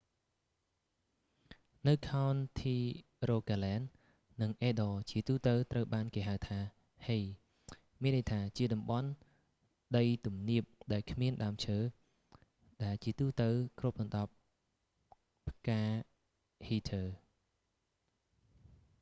[1.87, 2.77] នៅខោនធី
[3.29, 3.81] រូហ្គាឡែន
[4.41, 6.59] និងអេឌ័រ ជាទូទៅត្រូវបានគេហៅថា
[7.07, 7.21] hei
[8.01, 9.09] មានន័យថាជាតំបន់
[9.95, 11.77] ដីទំនាបដែលគ្មានដើមឈើ
[12.83, 14.31] ដែលជាទូទៅគ្របដណ្តប់
[15.49, 15.83] ផ្កា
[16.67, 17.07] ហីធើ heather